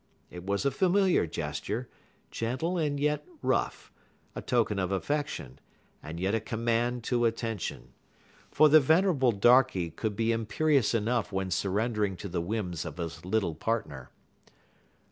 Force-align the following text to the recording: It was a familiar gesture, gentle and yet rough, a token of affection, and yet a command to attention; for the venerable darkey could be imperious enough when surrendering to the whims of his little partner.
It 0.31 0.43
was 0.43 0.65
a 0.65 0.71
familiar 0.71 1.27
gesture, 1.27 1.87
gentle 2.31 2.75
and 2.75 2.99
yet 2.99 3.23
rough, 3.43 3.91
a 4.35 4.41
token 4.41 4.79
of 4.79 4.91
affection, 4.91 5.59
and 6.01 6.19
yet 6.19 6.33
a 6.33 6.39
command 6.39 7.03
to 7.03 7.23
attention; 7.25 7.93
for 8.49 8.67
the 8.67 8.79
venerable 8.79 9.31
darkey 9.31 9.91
could 9.91 10.15
be 10.15 10.31
imperious 10.31 10.95
enough 10.95 11.31
when 11.31 11.51
surrendering 11.51 12.15
to 12.15 12.27
the 12.27 12.41
whims 12.41 12.83
of 12.83 12.97
his 12.97 13.23
little 13.23 13.53
partner. 13.53 14.09